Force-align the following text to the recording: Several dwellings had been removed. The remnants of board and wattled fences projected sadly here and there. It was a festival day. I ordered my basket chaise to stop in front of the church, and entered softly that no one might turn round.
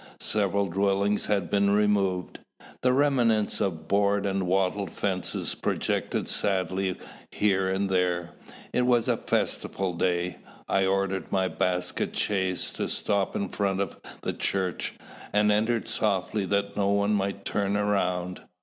Several 0.19 0.65
dwellings 0.65 1.27
had 1.27 1.51
been 1.51 1.69
removed. 1.69 2.39
The 2.81 2.91
remnants 2.91 3.61
of 3.61 3.87
board 3.87 4.25
and 4.25 4.47
wattled 4.47 4.89
fences 4.89 5.53
projected 5.53 6.27
sadly 6.27 6.97
here 7.31 7.69
and 7.69 7.87
there. 7.87 8.31
It 8.73 8.87
was 8.87 9.07
a 9.07 9.15
festival 9.17 9.93
day. 9.93 10.37
I 10.67 10.87
ordered 10.87 11.31
my 11.31 11.49
basket 11.49 12.15
chaise 12.15 12.71
to 12.73 12.89
stop 12.89 13.35
in 13.35 13.49
front 13.49 13.79
of 13.79 13.99
the 14.23 14.33
church, 14.33 14.95
and 15.33 15.51
entered 15.51 15.87
softly 15.87 16.45
that 16.47 16.75
no 16.75 16.89
one 16.89 17.13
might 17.13 17.45
turn 17.45 17.75
round. 17.77 18.41